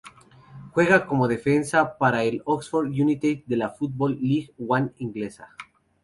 Juega 0.71 1.05
como 1.05 1.27
defensa 1.27 1.99
para 1.99 2.23
el 2.23 2.41
Oxford 2.45 2.87
United 2.87 3.43
de 3.45 3.55
la 3.55 3.69
Football 3.69 4.17
League 4.19 4.51
One 4.57 4.93
inglesa. 4.97 5.49